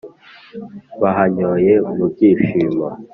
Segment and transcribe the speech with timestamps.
[1.01, 2.87] bahanyoye mu byishimo.